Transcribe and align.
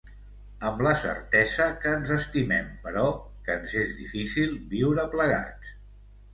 Amb 0.69 0.79
la 0.87 0.93
certesa 1.01 1.67
que 1.83 1.91
ens 1.99 2.15
estimem 2.17 2.73
però 2.87 3.05
que 3.45 3.59
ens 3.61 3.79
és 3.85 3.95
difícil 4.01 4.59
viure 4.77 5.09
plegats. 5.17 5.75